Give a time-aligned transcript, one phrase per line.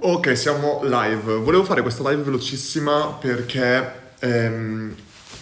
[0.00, 1.38] Ok, siamo live.
[1.38, 4.94] Volevo fare questa live velocissima perché ehm,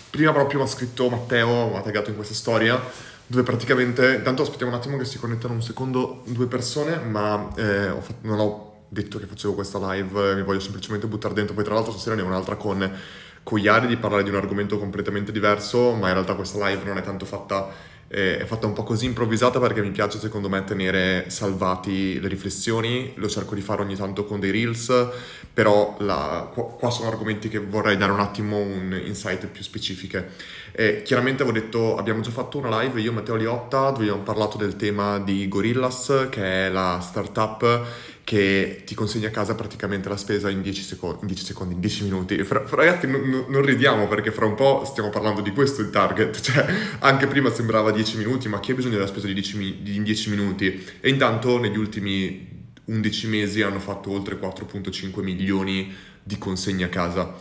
[0.08, 2.80] prima proprio mi ha scritto Matteo, mi ha taggato in questa storia,
[3.26, 7.90] dove praticamente, intanto aspettiamo un attimo che si connettano un secondo due persone, ma eh,
[7.90, 11.64] ho fatto, non ho detto che facevo questa live, mi voglio semplicemente buttare dentro, poi
[11.64, 12.98] tra l'altro stasera ne ho un'altra con
[13.42, 17.02] Cogliari di parlare di un argomento completamente diverso, ma in realtà questa live non è
[17.02, 17.68] tanto fatta
[18.08, 23.12] è fatta un po' così improvvisata perché mi piace secondo me tenere salvati le riflessioni,
[23.16, 25.08] lo cerco di fare ogni tanto con dei reels,
[25.52, 30.30] però la, qua sono argomenti che vorrei dare un attimo un insight più specifiche.
[30.72, 34.22] E chiaramente avevo detto, abbiamo già fatto una live, io e Matteo Liotta, dove abbiamo
[34.22, 37.84] parlato del tema di Gorillas, che è la startup
[38.26, 41.80] che ti consegna a casa praticamente la spesa in 10 secondi, in 10, secondi, in
[41.80, 42.42] 10 minuti.
[42.42, 45.90] Fra, fra ragazzi, non, non, ridiamo perché fra un po' stiamo parlando di questo il
[45.90, 46.40] target.
[46.42, 46.66] Cioè,
[46.98, 50.30] anche prima sembrava 10 minuti, ma chi ha bisogno della spesa di 10, in 10
[50.30, 50.84] minuti?
[51.00, 57.32] E intanto negli ultimi 11 mesi hanno fatto oltre 4.5 milioni di consegne a casa.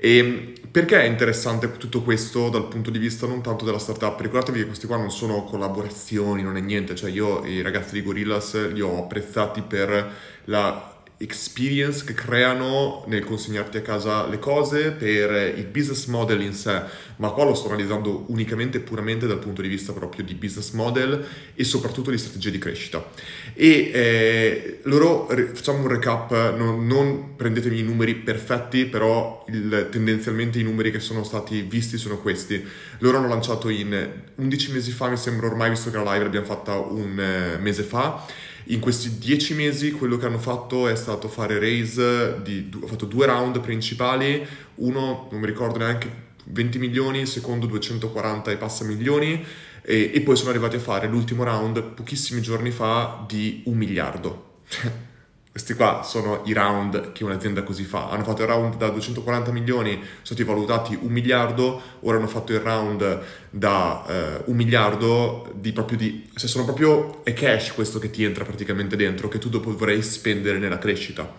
[0.00, 4.20] E perché è interessante tutto questo dal punto di vista non tanto della startup?
[4.20, 8.02] Ricordatevi che questi qua non sono collaborazioni, non è niente, cioè io i ragazzi di
[8.02, 10.12] Gorillas li ho apprezzati per
[10.44, 16.52] la experience che creano nel consegnarti a casa le cose, per il business model in
[16.52, 16.80] sé,
[17.16, 20.70] ma qua lo sto analizzando unicamente e puramente dal punto di vista proprio di business
[20.70, 23.04] model e soprattutto di strategie di crescita.
[23.52, 30.60] E eh, loro, facciamo un recap, non, non, prendetemi i numeri perfetti, però il, tendenzialmente
[30.60, 32.64] i numeri che sono stati visti sono questi.
[32.98, 36.46] Loro hanno lanciato in 11 mesi fa, mi sembra ormai, visto che la live l'abbiamo
[36.46, 38.24] fatta un eh, mese fa,
[38.70, 43.06] in questi dieci mesi quello che hanno fatto è stato fare raise, di, ho fatto
[43.06, 48.84] due round principali, uno non mi ricordo neanche 20 milioni, il secondo 240 e passa
[48.84, 49.44] milioni
[49.82, 54.60] e, e poi sono arrivati a fare l'ultimo round pochissimi giorni fa di un miliardo.
[55.50, 58.10] Questi qua sono i round che un'azienda così fa.
[58.10, 62.52] Hanno fatto il round da 240 milioni, sono stati valutati un miliardo, ora hanno fatto
[62.52, 66.28] il round da eh, un miliardo di proprio di...
[66.34, 67.24] Se sono proprio...
[67.24, 71.36] è cash questo che ti entra praticamente dentro, che tu dopo dovrai spendere nella crescita.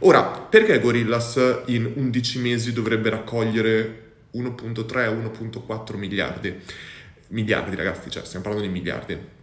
[0.00, 6.54] Ora, perché Gorillas in 11 mesi dovrebbe raccogliere 1.3-1.4 miliardi?
[7.28, 9.40] Miliardi ragazzi, cioè stiamo parlando di miliardi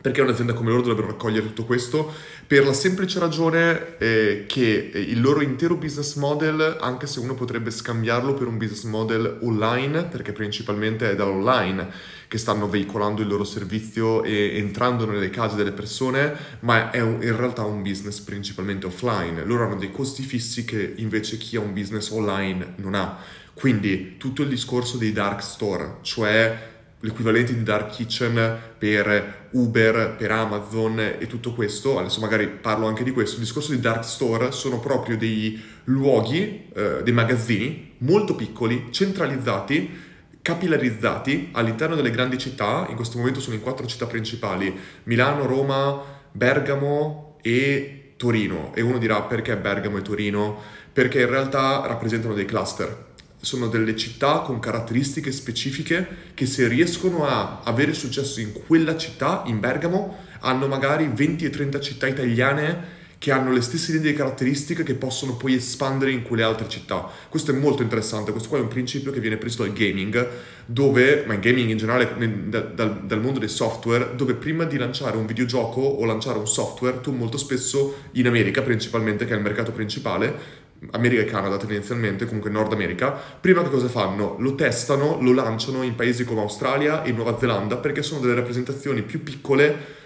[0.00, 2.12] perché un'azienda come loro dovrebbero raccogliere tutto questo?
[2.46, 7.70] Per la semplice ragione eh, che il loro intero business model, anche se uno potrebbe
[7.70, 11.88] scambiarlo per un business model online, perché principalmente è dall'online
[12.28, 17.22] che stanno veicolando il loro servizio e entrando nelle case delle persone, ma è un,
[17.22, 19.44] in realtà un business principalmente offline.
[19.44, 23.18] Loro hanno dei costi fissi che invece chi ha un business online non ha.
[23.52, 26.69] Quindi tutto il discorso dei dark store, cioè
[27.00, 33.04] l'equivalente di Dark Kitchen per Uber, per Amazon e tutto questo, adesso magari parlo anche
[33.04, 38.34] di questo, il discorso di Dark Store sono proprio dei luoghi, eh, dei magazzini molto
[38.34, 40.08] piccoli, centralizzati,
[40.42, 44.74] capillarizzati all'interno delle grandi città, in questo momento sono in quattro città principali,
[45.04, 48.72] Milano, Roma, Bergamo e Torino.
[48.74, 50.58] E uno dirà perché Bergamo e Torino?
[50.92, 53.08] Perché in realtà rappresentano dei cluster
[53.40, 59.42] sono delle città con caratteristiche specifiche che se riescono a avere successo in quella città,
[59.46, 64.82] in Bergamo, hanno magari 20 e 30 città italiane che hanno le stesse identiche caratteristiche
[64.82, 67.06] che possono poi espandere in quelle altre città.
[67.28, 70.26] Questo è molto interessante, questo qua è un principio che viene preso dal gaming,
[70.64, 72.14] dove, ma in gaming in generale,
[72.48, 77.02] dal, dal, mondo del software, dove prima di lanciare un videogioco o lanciare un software,
[77.02, 82.26] tu molto spesso, in America principalmente, che è il mercato principale, America e Canada tendenzialmente,
[82.26, 84.36] comunque Nord America, prima che cosa fanno?
[84.38, 89.02] Lo testano, lo lanciano in paesi come Australia e Nuova Zelanda perché sono delle rappresentazioni
[89.02, 89.98] più piccole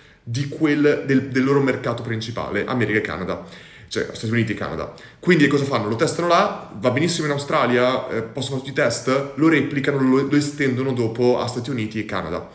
[0.48, 4.92] quel del, del loro mercato principale, America e Canada cioè Stati Uniti e Canada.
[5.20, 5.88] Quindi cosa fanno?
[5.88, 10.00] Lo testano là, va benissimo in Australia, eh, possono fare tutti i test, lo replicano,
[10.00, 12.48] lo, lo, estendono dopo a Stati Uniti e Canada.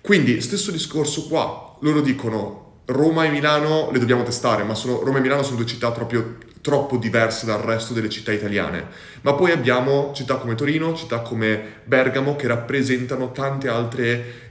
[0.00, 5.18] Quindi stesso discorso qua, loro dicono Roma e Milano le dobbiamo testare, ma sono, Roma
[5.18, 8.88] e Milano sono due città proprio troppo diverse dal resto delle città italiane.
[9.20, 14.45] Ma poi abbiamo città come Torino, città come Bergamo che rappresentano tante altre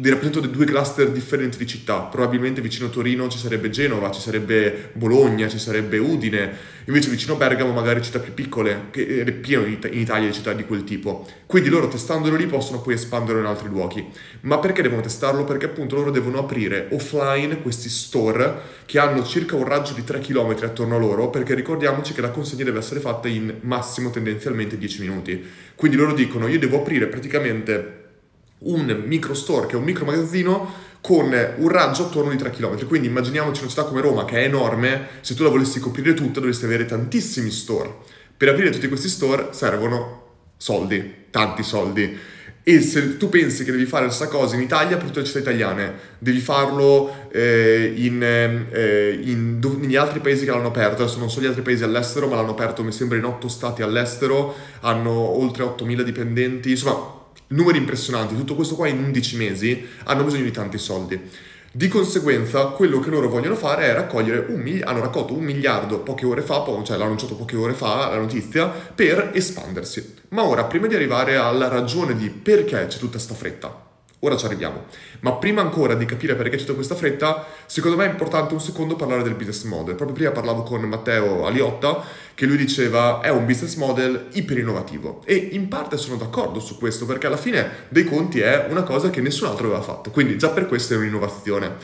[0.00, 2.00] vi rappresento due cluster differenti di città.
[2.02, 6.76] Probabilmente vicino a Torino ci sarebbe Genova, ci sarebbe Bologna, ci sarebbe Udine.
[6.84, 10.52] Invece vicino a Bergamo magari città più piccole, che è pieno in Italia di città
[10.52, 11.26] di quel tipo.
[11.46, 14.06] Quindi loro testandolo lì possono poi espanderlo in altri luoghi.
[14.42, 15.44] Ma perché devono testarlo?
[15.44, 20.20] Perché appunto loro devono aprire offline questi store che hanno circa un raggio di 3
[20.20, 24.78] km attorno a loro, perché ricordiamoci che la consegna deve essere fatta in massimo tendenzialmente
[24.78, 25.44] 10 minuti.
[25.74, 27.97] Quindi loro dicono io devo aprire praticamente
[28.60, 32.86] un micro store che è un micro magazzino con un raggio attorno di 3 km.
[32.86, 36.40] Quindi immaginiamoci una città come Roma che è enorme, se tu la volessi coprire tutta
[36.40, 37.94] dovresti avere tantissimi store.
[38.36, 40.26] Per aprire tutti questi store servono
[40.56, 42.16] soldi, tanti soldi.
[42.62, 45.26] E se tu pensi che devi fare la stessa cosa in Italia per tutte le
[45.26, 51.18] città italiane, devi farlo eh, in, eh, in, negli altri paesi che l'hanno aperto, adesso
[51.18, 54.54] non so gli altri paesi all'estero, ma l'hanno aperto mi sembra in otto stati all'estero,
[54.80, 57.16] hanno oltre 8.000 dipendenti, insomma
[57.48, 61.20] numeri impressionanti, tutto questo qua in 11 mesi, hanno bisogno di tanti soldi.
[61.70, 66.00] Di conseguenza, quello che loro vogliono fare è raccogliere un miliardo, hanno raccolto un miliardo
[66.00, 70.14] poche ore fa, cioè l'hanno annunciato poche ore fa la notizia, per espandersi.
[70.30, 73.87] Ma ora, prima di arrivare alla ragione di perché c'è tutta questa fretta,
[74.20, 74.86] Ora ci arriviamo.
[75.20, 78.60] Ma prima ancora di capire perché c'è tutta questa fretta, secondo me è importante un
[78.60, 79.94] secondo parlare del business model.
[79.94, 82.02] Proprio prima parlavo con Matteo Aliotta,
[82.34, 85.22] che lui diceva è un business model iper innovativo.
[85.24, 89.08] E in parte sono d'accordo su questo, perché alla fine dei conti è una cosa
[89.10, 90.10] che nessun altro aveva fatto.
[90.10, 91.76] Quindi già per questo è un'innovazione.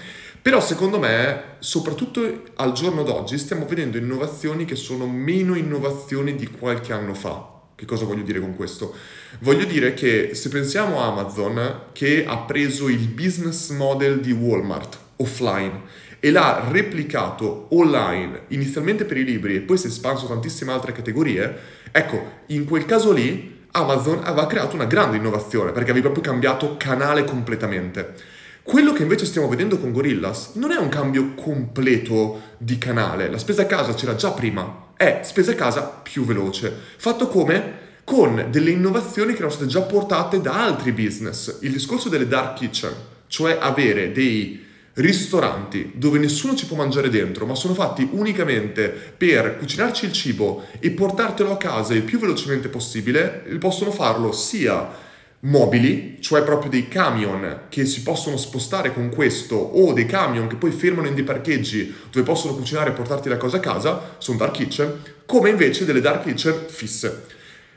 [0.42, 2.20] Però secondo me, soprattutto
[2.56, 7.53] al giorno d'oggi, stiamo vedendo innovazioni che sono meno innovazioni di qualche anno fa.
[7.76, 8.94] Che cosa voglio dire con questo?
[9.40, 14.96] Voglio dire che se pensiamo a Amazon che ha preso il business model di Walmart
[15.16, 15.82] offline
[16.20, 20.92] e l'ha replicato online, inizialmente per i libri e poi si è espanso tantissime altre
[20.92, 21.56] categorie,
[21.90, 26.76] ecco, in quel caso lì Amazon aveva creato una grande innovazione perché aveva proprio cambiato
[26.76, 28.14] canale completamente.
[28.62, 33.36] Quello che invece stiamo vedendo con Gorillas non è un cambio completo di canale, la
[33.36, 36.72] spesa a casa c'era già prima, è a casa più veloce.
[36.96, 37.82] Fatto come?
[38.04, 41.58] Con delle innovazioni che erano state già portate da altri business.
[41.60, 42.92] Il discorso delle dark kitchen,
[43.28, 44.62] cioè avere dei
[44.94, 50.64] ristoranti dove nessuno ci può mangiare dentro, ma sono fatti unicamente per cucinarci il cibo
[50.78, 55.02] e portartelo a casa il più velocemente possibile, possono farlo sia
[55.44, 60.56] mobili, cioè proprio dei camion che si possono spostare con questo o dei camion che
[60.56, 64.38] poi fermano in dei parcheggi dove possono cucinare e portarti la cosa a casa, sono
[64.38, 67.26] dark kitchen, come invece delle dark kitchen fisse.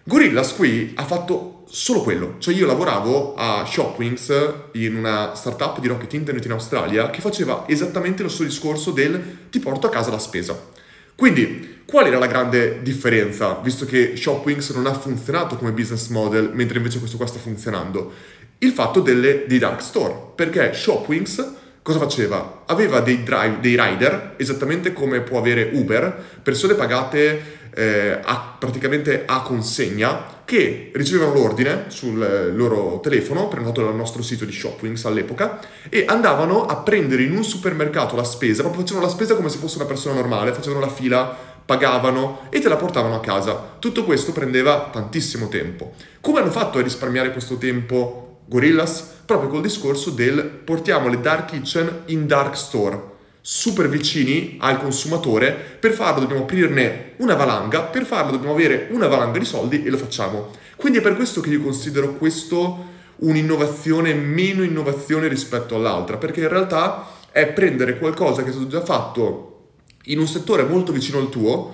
[0.03, 4.31] Gorillas qui ha fatto solo quello, cioè io lavoravo a Shopwings
[4.73, 9.49] in una startup di Rocket Internet in Australia che faceva esattamente lo stesso discorso del
[9.49, 10.57] ti porto a casa la spesa.
[11.13, 16.51] Quindi, qual era la grande differenza, visto che Shopwings non ha funzionato come business model,
[16.53, 18.11] mentre invece questo qua sta funzionando?
[18.57, 22.63] Il fatto delle, dei dark store, perché Shopwings cosa faceva?
[22.65, 29.23] Aveva dei, drive, dei rider, esattamente come può avere Uber, persone pagate eh, a, praticamente
[29.25, 35.59] a consegna che ricevevano l'ordine sul loro telefono, prenotato dal nostro sito di Shopwings all'epoca,
[35.87, 39.57] e andavano a prendere in un supermercato la spesa, proprio facevano la spesa come se
[39.57, 43.75] fosse una persona normale, facevano la fila, pagavano e te la portavano a casa.
[43.77, 45.91] Tutto questo prendeva tantissimo tempo.
[46.21, 49.15] Come hanno fatto a risparmiare questo tempo Gorillas?
[49.25, 55.53] Proprio col discorso del portiamo le dark kitchen in dark store super vicini al consumatore,
[55.79, 59.89] per farlo dobbiamo aprirne una valanga, per farlo dobbiamo avere una valanga di soldi e
[59.89, 60.49] lo facciamo.
[60.75, 66.49] Quindi è per questo che io considero questo un'innovazione meno innovazione rispetto all'altra, perché in
[66.49, 69.56] realtà è prendere qualcosa che è stato già fatto
[70.07, 71.73] in un settore molto vicino al tuo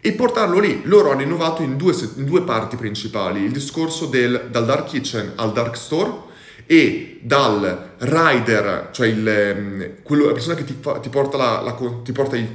[0.00, 0.82] e portarlo lì.
[0.84, 5.32] Loro hanno innovato in due, in due parti principali, il discorso del, dal dark kitchen
[5.36, 6.30] al dark store,
[6.66, 11.76] e dal rider, cioè il, ehm, quello, la persona che ti, ti porta, la, la,
[12.02, 12.48] ti porta il,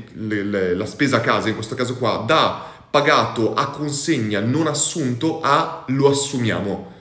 [0.49, 5.41] le, la spesa a casa, in questo caso qua, da pagato a consegna non assunto
[5.41, 6.93] a lo assumiamo.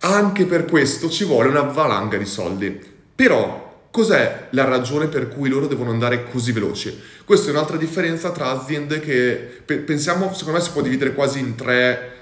[0.00, 2.78] Anche per questo ci vuole una valanga di soldi.
[3.14, 6.96] Però Cos'è la ragione per cui loro devono andare così veloci?
[7.24, 11.56] Questa è un'altra differenza tra aziende che pensiamo, secondo me si può dividere quasi in
[11.56, 12.12] tre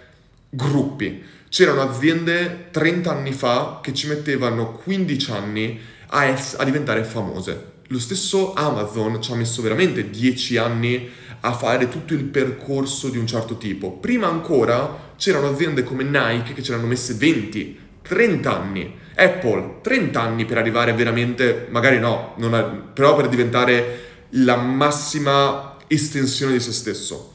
[0.49, 1.23] gruppi.
[1.51, 7.77] C'erano aziende 30 anni fa che ci mettevano 15 anni a, es- a diventare famose.
[7.89, 11.11] Lo stesso Amazon ci ha messo veramente 10 anni
[11.41, 13.93] a fare tutto il percorso di un certo tipo.
[13.93, 18.95] Prima ancora c'erano aziende come Nike che ce l'hanno messe 20, 30 anni.
[19.19, 26.53] Apple 30 anni per arrivare veramente, magari no, ha, però per diventare la massima estensione
[26.53, 27.33] di se stesso.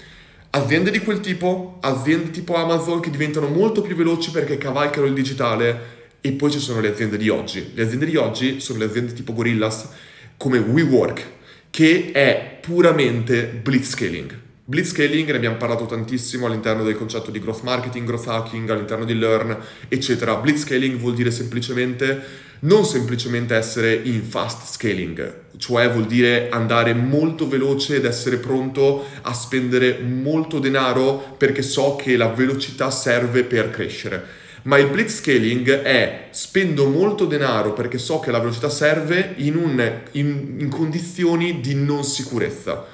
[0.51, 5.13] Aziende di quel tipo, aziende tipo Amazon che diventano molto più veloci perché cavalcano il
[5.13, 7.71] digitale e poi ci sono le aziende di oggi.
[7.73, 9.89] Le aziende di oggi sono le aziende tipo Gorillas
[10.37, 11.31] come WeWork
[11.69, 14.42] che è puramente blitzscaling.
[14.65, 19.13] Blitzscaling ne abbiamo parlato tantissimo all'interno del concetto di growth marketing, growth hacking, all'interno di
[19.13, 19.57] learn,
[19.89, 20.35] eccetera.
[20.35, 22.21] Blitzscaling vuol dire semplicemente
[22.59, 29.05] non semplicemente essere in fast scaling, cioè vuol dire andare molto veloce ed essere pronto
[29.23, 34.25] a spendere molto denaro perché so che la velocità serve per crescere,
[34.61, 40.01] Ma il blitzscaling è spendo molto denaro perché so che la velocità serve in, un,
[40.11, 42.92] in, in condizioni di non sicurezza.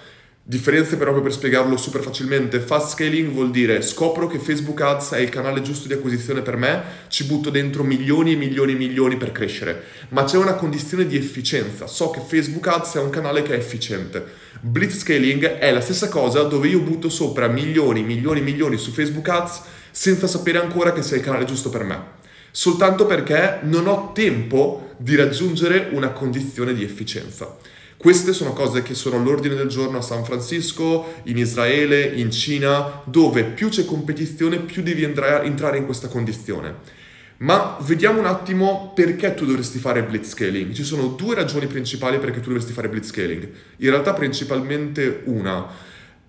[0.49, 5.19] Differenze però per spiegarlo super facilmente, fast scaling vuol dire scopro che Facebook Ads è
[5.19, 9.15] il canale giusto di acquisizione per me, ci butto dentro milioni e milioni e milioni
[9.15, 13.43] per crescere, ma c'è una condizione di efficienza, so che Facebook Ads è un canale
[13.43, 14.25] che è efficiente.
[14.61, 19.29] Blitz scaling è la stessa cosa dove io butto sopra milioni, milioni, milioni su Facebook
[19.29, 22.01] Ads senza sapere ancora che sia il canale giusto per me,
[22.49, 27.55] soltanto perché non ho tempo di raggiungere una condizione di efficienza.
[27.99, 33.01] Queste sono cose che sono all'ordine del giorno a San Francisco, in Israele, in Cina,
[33.03, 36.75] dove più c'è competizione, più devi entrare in questa condizione.
[37.39, 40.71] Ma vediamo un attimo perché tu dovresti fare blitzscaling.
[40.71, 43.49] Ci sono due ragioni principali perché tu dovresti fare blitzscaling.
[43.79, 45.67] In realtà principalmente una.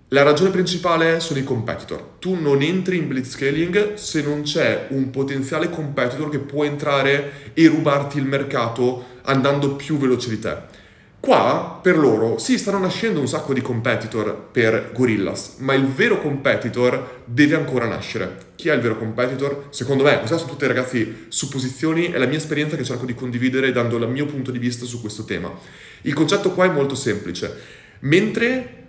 [0.09, 2.01] La ragione principale sono i competitor.
[2.19, 7.65] Tu non entri in blitzscaling se non c'è un potenziale competitor che può entrare e
[7.67, 10.79] rubarti il mercato andando più veloce di te.
[11.21, 16.19] Qua, per loro, sì, stanno nascendo un sacco di competitor per Gorillas, ma il vero
[16.19, 18.37] competitor deve ancora nascere.
[18.55, 19.67] Chi è il vero competitor?
[19.69, 23.71] Secondo me, queste sono tutte ragazzi supposizioni e la mia esperienza che cerco di condividere
[23.71, 25.53] dando il mio punto di vista su questo tema.
[26.01, 27.55] Il concetto qua è molto semplice.
[27.99, 28.87] Mentre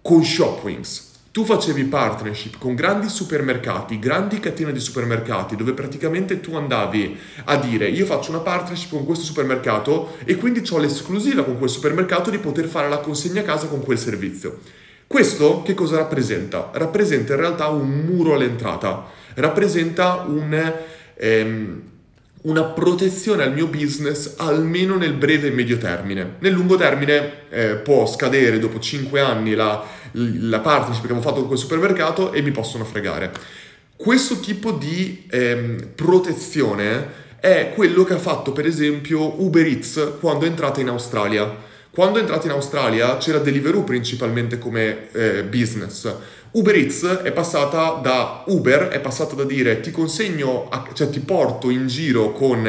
[0.00, 1.07] con Shopwings
[1.38, 7.54] tu facevi partnership con grandi supermercati, grandi catene di supermercati, dove praticamente tu andavi a
[7.58, 12.30] dire io faccio una partnership con questo supermercato e quindi ho l'esclusiva con quel supermercato
[12.30, 14.58] di poter fare la consegna a casa con quel servizio.
[15.06, 16.70] Questo che cosa rappresenta?
[16.72, 20.72] Rappresenta in realtà un muro all'entrata, rappresenta un...
[21.14, 21.82] Ehm,
[22.40, 26.36] una protezione al mio business almeno nel breve e medio termine.
[26.38, 31.40] Nel lungo termine eh, può scadere dopo 5 anni la, la partnership che avevo fatto
[31.40, 33.32] con quel supermercato e mi possono fregare.
[33.96, 40.44] Questo tipo di ehm, protezione è quello che ha fatto per esempio Uber Eats quando
[40.44, 41.66] è entrata in Australia.
[41.90, 46.12] Quando è entrata in Australia c'era Deliveroo principalmente come eh, business.
[46.52, 51.20] Uber Eats è passata da Uber, è passata da dire ti consegno, a, cioè ti
[51.20, 52.64] porto in giro con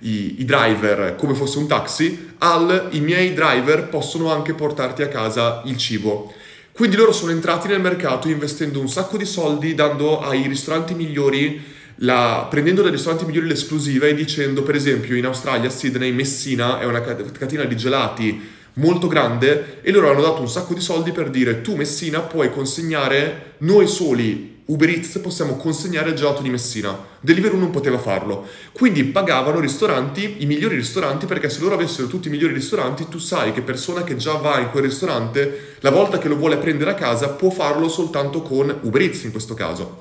[0.00, 5.08] i, i, driver come fosse un taxi, al i miei driver possono anche portarti a
[5.08, 6.32] casa il cibo.
[6.72, 11.62] Quindi loro sono entrati nel mercato investendo un sacco di soldi, dando ai ristoranti migliori,
[11.96, 16.84] la, prendendo dai ristoranti migliori l'esclusiva e dicendo, per esempio, in Australia, Sydney, Messina è
[16.84, 21.28] una catena di gelati molto grande e loro hanno dato un sacco di soldi per
[21.28, 26.96] dire tu Messina puoi consegnare noi soli Uber Eats possiamo consegnare il gelato di Messina.
[27.18, 28.46] Deliveroo non poteva farlo.
[28.72, 33.18] Quindi pagavano ristoranti, i migliori ristoranti, perché se loro avessero tutti i migliori ristoranti, tu
[33.18, 36.92] sai che persona che già va in quel ristorante, la volta che lo vuole prendere
[36.92, 39.98] a casa, può farlo soltanto con Uber Eats in questo caso.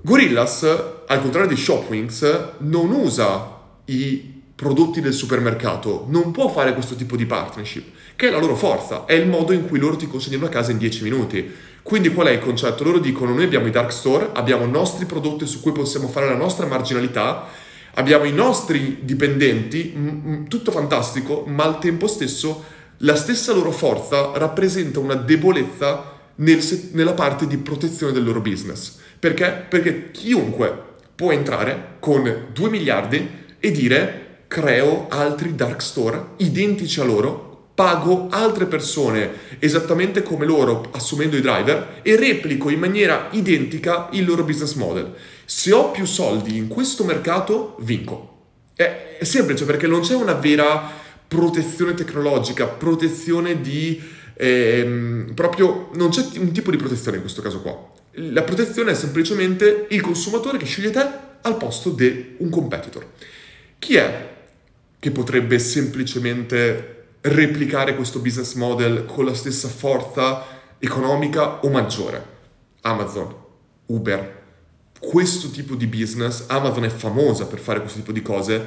[0.00, 0.64] Gorillas,
[1.06, 4.33] al contrario di Shopwings, non usa i
[4.64, 7.84] prodotti del supermercato, non può fare questo tipo di partnership,
[8.16, 10.70] che è la loro forza, è il modo in cui loro ti consegnano a casa
[10.70, 11.52] in 10 minuti
[11.84, 12.82] quindi qual è il concetto?
[12.82, 16.26] Loro dicono noi abbiamo i dark store, abbiamo i nostri prodotti su cui possiamo fare
[16.26, 17.46] la nostra marginalità,
[17.96, 22.64] abbiamo i nostri dipendenti, tutto fantastico, ma al tempo stesso
[22.98, 28.40] la stessa loro forza rappresenta una debolezza nel se- nella parte di protezione del loro
[28.40, 28.96] business.
[29.18, 29.66] Perché?
[29.68, 30.74] Perché chiunque
[31.14, 33.28] può entrare con 2 miliardi
[33.60, 40.88] e dire creo altri dark store identici a loro pago altre persone esattamente come loro
[40.92, 45.12] assumendo i driver e replico in maniera identica il loro business model.
[45.44, 48.30] Se ho più soldi in questo mercato, vinco.
[48.74, 50.88] È, semplice perché non c'è una vera
[51.26, 54.00] protezione tecnologica, protezione di...
[54.36, 57.90] Ehm, proprio non c'è un tipo di protezione in questo caso qua.
[58.18, 61.06] La protezione è semplicemente il consumatore che sceglie te
[61.42, 63.04] al posto di un competitor.
[63.78, 64.33] Chi è
[65.04, 70.42] che potrebbe semplicemente replicare questo business model con la stessa forza
[70.78, 72.26] economica o maggiore.
[72.80, 73.34] Amazon,
[73.84, 74.42] Uber,
[74.98, 78.64] questo tipo di business, Amazon è famosa per fare questo tipo di cose,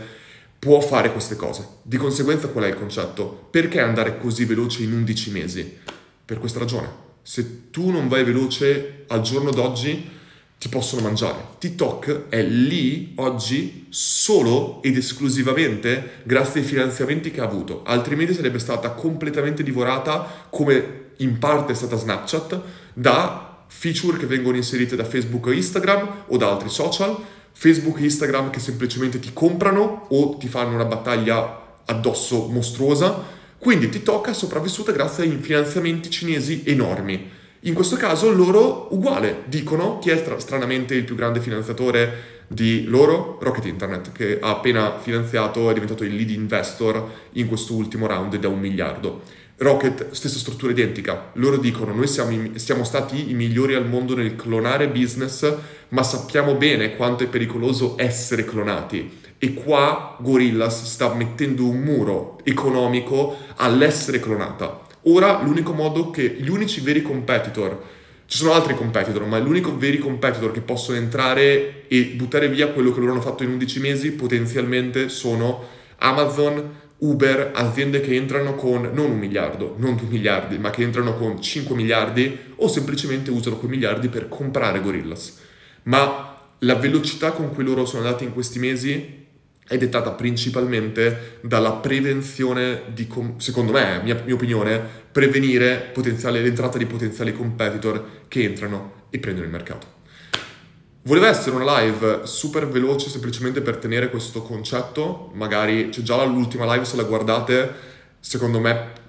[0.60, 1.68] può fare queste cose.
[1.82, 3.48] Di conseguenza qual è il concetto?
[3.50, 5.78] Perché andare così veloce in 11 mesi?
[6.24, 6.88] Per questa ragione.
[7.24, 10.08] Se tu non vai veloce al giorno d'oggi,
[10.60, 11.38] ti possono mangiare.
[11.60, 18.60] TikTok è lì oggi solo ed esclusivamente grazie ai finanziamenti che ha avuto, altrimenti sarebbe
[18.60, 22.62] stata completamente divorata come in parte è stata Snapchat
[22.94, 27.16] da feature che vengono inserite da Facebook o Instagram o da altri social,
[27.52, 33.36] Facebook e Instagram che semplicemente ti comprano o ti fanno una battaglia addosso mostruosa.
[33.58, 39.98] Quindi TikTok è sopravvissuta grazie ai finanziamenti cinesi enormi In questo caso loro uguale, dicono
[39.98, 45.00] chi è stra- stranamente il più grande finanziatore di loro, Rocket Internet, che ha appena
[45.00, 49.22] finanziato, è diventato il lead investor in questo ultimo round da un miliardo.
[49.58, 51.32] Rocket, stessa struttura identica.
[51.34, 55.52] Loro dicono: Noi siamo, siamo, stati i migliori al mondo nel clonare business,
[55.90, 59.20] ma sappiamo bene quanto è pericoloso essere clonati.
[59.40, 64.86] E qua Gorillaz sta mettendo un muro economico all'essere clonata.
[65.10, 67.82] Ora l'unico modo che gli unici veri competitor,
[68.26, 72.94] ci sono altri competitor, ma l'unico veri competitor che possono entrare e buttare via quello
[72.94, 75.64] che loro hanno fatto in 11 mesi potenzialmente sono
[76.00, 81.16] Amazon, Uber, aziende che entrano con non un miliardo, non due miliardi, ma che entrano
[81.16, 85.38] con 5 miliardi o semplicemente usano quei miliardi per comprare Gorillaz.
[85.84, 89.27] Ma la velocità con cui loro sono andati in questi mesi
[89.68, 93.08] è dettata principalmente dalla prevenzione di,
[93.38, 94.82] secondo me, mia, mia opinione,
[95.12, 99.96] prevenire l'entrata di potenziali competitor che entrano e prendono il mercato.
[101.04, 106.72] Voleva essere una live super veloce semplicemente per tenere questo concetto, magari c'è già l'ultima
[106.74, 107.74] live se la guardate,
[108.20, 109.06] secondo me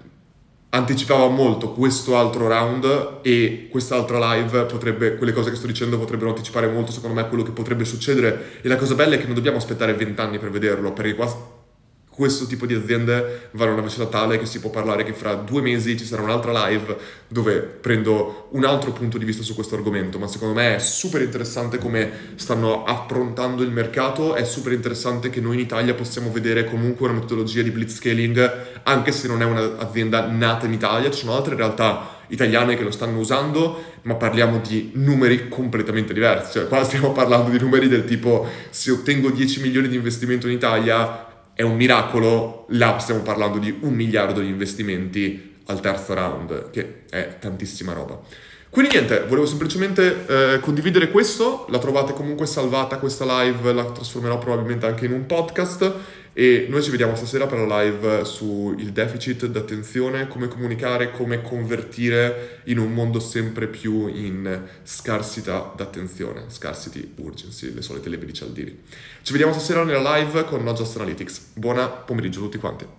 [0.70, 6.30] anticipava molto questo altro round e quest'altra live potrebbe, quelle cose che sto dicendo potrebbero
[6.30, 8.60] anticipare molto secondo me quello che potrebbe succedere.
[8.60, 11.57] E la cosa bella è che non dobbiamo aspettare vent'anni per vederlo perché qua
[12.18, 15.34] questo tipo di aziende vanno a una velocità tale che si può parlare che fra
[15.34, 16.96] due mesi ci sarà un'altra live
[17.28, 21.22] dove prendo un altro punto di vista su questo argomento, ma secondo me è super
[21.22, 26.64] interessante come stanno approntando il mercato, è super interessante che noi in Italia possiamo vedere
[26.64, 31.36] comunque una metodologia di blitzscaling, anche se non è un'azienda nata in Italia, ci sono
[31.36, 36.54] altre realtà italiane che lo stanno usando, ma parliamo di numeri completamente diversi.
[36.54, 40.54] Cioè, qua stiamo parlando di numeri del tipo se ottengo 10 milioni di investimento in
[40.54, 41.26] Italia
[41.58, 47.02] è un miracolo, là stiamo parlando di un miliardo di investimenti al terzo round, che
[47.10, 48.20] è tantissima roba.
[48.70, 54.38] Quindi niente, volevo semplicemente eh, condividere questo, la trovate comunque salvata questa live, la trasformerò
[54.38, 55.92] probabilmente anche in un podcast
[56.34, 62.60] e noi ci vediamo stasera per la live sul deficit d'attenzione, come comunicare, come convertire
[62.64, 68.82] in un mondo sempre più in scarsità d'attenzione, scarcity urgency, le solite lebri di Cialdini.
[69.22, 71.52] Ci vediamo stasera nella live con Not Just Analytics.
[71.54, 72.97] Buona pomeriggio a tutti quanti.